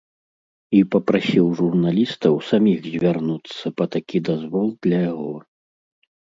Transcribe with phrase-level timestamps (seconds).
[0.77, 5.33] І папрасіў журналістаў саміх звярнуцца па такі дазвол для яго.